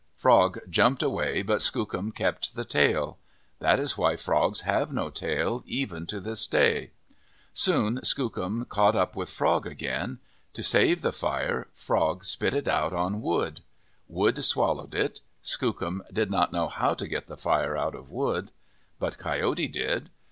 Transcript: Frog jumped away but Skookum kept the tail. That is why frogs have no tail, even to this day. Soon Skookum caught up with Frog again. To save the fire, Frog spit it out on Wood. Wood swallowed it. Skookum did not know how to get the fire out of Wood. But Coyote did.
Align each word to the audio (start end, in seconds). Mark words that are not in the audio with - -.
Frog 0.15 0.57
jumped 0.67 1.03
away 1.03 1.43
but 1.43 1.61
Skookum 1.61 2.11
kept 2.11 2.55
the 2.55 2.65
tail. 2.65 3.19
That 3.59 3.79
is 3.79 3.99
why 3.99 4.15
frogs 4.15 4.61
have 4.61 4.91
no 4.91 5.11
tail, 5.11 5.61
even 5.67 6.07
to 6.07 6.19
this 6.19 6.47
day. 6.47 6.89
Soon 7.53 7.99
Skookum 8.03 8.65
caught 8.67 8.95
up 8.95 9.15
with 9.15 9.29
Frog 9.29 9.67
again. 9.67 10.17
To 10.53 10.63
save 10.63 11.03
the 11.03 11.11
fire, 11.11 11.67
Frog 11.75 12.23
spit 12.23 12.55
it 12.55 12.67
out 12.67 12.93
on 12.93 13.21
Wood. 13.21 13.61
Wood 14.07 14.43
swallowed 14.43 14.95
it. 14.95 15.21
Skookum 15.43 16.01
did 16.11 16.31
not 16.31 16.51
know 16.51 16.67
how 16.67 16.95
to 16.95 17.07
get 17.07 17.27
the 17.27 17.37
fire 17.37 17.77
out 17.77 17.93
of 17.93 18.09
Wood. 18.09 18.49
But 18.97 19.19
Coyote 19.19 19.67
did. 19.67 20.09